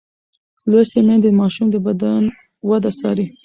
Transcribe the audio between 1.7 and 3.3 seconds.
د بدن وده څاري.